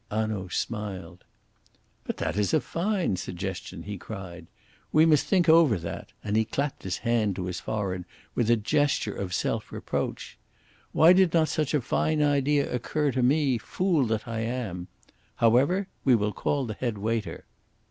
Hanaud 0.09 0.47
smiled. 0.47 1.25
"But 2.05 2.17
that 2.17 2.35
is 2.35 2.55
a 2.55 2.59
fine 2.59 3.17
suggestion," 3.17 3.83
he 3.83 3.99
cried. 3.99 4.47
"We 4.91 5.05
must 5.05 5.27
think 5.27 5.47
over 5.47 5.77
that," 5.77 6.11
and 6.23 6.35
he 6.35 6.43
clapped 6.43 6.81
his 6.81 6.97
hand 6.97 7.35
to 7.35 7.45
his 7.45 7.59
forehead 7.59 8.05
with 8.33 8.49
a 8.49 8.55
gesture 8.57 9.13
of 9.15 9.31
self 9.31 9.71
reproach. 9.71 10.39
"Why 10.91 11.13
did 11.13 11.35
not 11.35 11.49
such 11.49 11.75
a 11.75 11.81
fine 11.81 12.23
idea 12.23 12.73
occur 12.73 13.11
to 13.11 13.21
me, 13.21 13.59
fool 13.59 14.07
that 14.07 14.27
I 14.27 14.39
am! 14.39 14.87
However, 15.35 15.87
we 16.03 16.15
will 16.15 16.33
call 16.33 16.65
the 16.65 16.73
head 16.73 16.97
waiter." 16.97 17.45